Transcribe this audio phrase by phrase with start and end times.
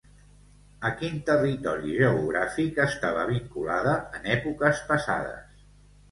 [0.87, 5.61] A quin territori geogràfic estava vinculada en èpoques passades?